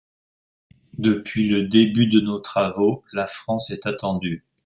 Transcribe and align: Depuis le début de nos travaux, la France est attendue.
Depuis 0.97 1.47
le 1.47 1.67
début 1.67 2.07
de 2.07 2.21
nos 2.21 2.39
travaux, 2.39 3.03
la 3.13 3.27
France 3.27 3.69
est 3.69 3.85
attendue. 3.85 4.43